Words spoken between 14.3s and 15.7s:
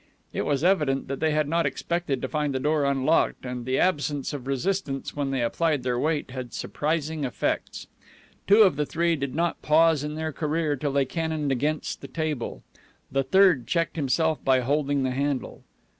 by holding the handle.